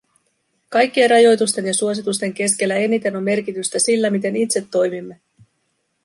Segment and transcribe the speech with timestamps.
[0.69, 5.19] Kaikkien rajoitusten ja suositusten keskellä eniten on merkitystä sillä, miten itse toimimme.